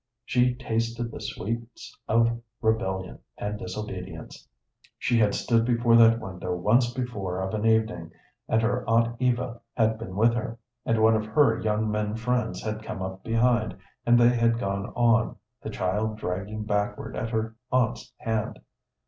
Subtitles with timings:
[0.25, 4.47] She tasted the sweets of rebellion and disobedience.
[4.97, 8.11] She had stood before that window once before of an evening,
[8.49, 12.63] and her aunt Eva had been with her, and one of her young men friends
[12.63, 17.55] had come up behind, and they had gone on, the child dragging backward at her
[17.71, 18.59] aunt's hand.